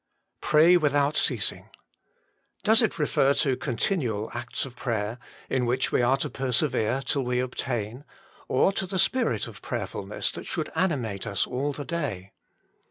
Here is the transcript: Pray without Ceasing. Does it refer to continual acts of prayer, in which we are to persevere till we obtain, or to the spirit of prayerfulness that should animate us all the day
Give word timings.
Pray 0.41 0.77
without 0.77 1.15
Ceasing. 1.15 1.69
Does 2.63 2.81
it 2.81 2.97
refer 2.97 3.35
to 3.35 3.55
continual 3.55 4.31
acts 4.33 4.65
of 4.65 4.75
prayer, 4.75 5.19
in 5.47 5.67
which 5.67 5.91
we 5.91 6.01
are 6.01 6.17
to 6.17 6.27
persevere 6.31 7.03
till 7.05 7.21
we 7.21 7.39
obtain, 7.39 8.03
or 8.47 8.71
to 8.71 8.87
the 8.87 8.97
spirit 8.97 9.45
of 9.45 9.61
prayerfulness 9.61 10.31
that 10.31 10.47
should 10.47 10.71
animate 10.73 11.27
us 11.27 11.45
all 11.45 11.71
the 11.71 11.85
day 11.85 12.31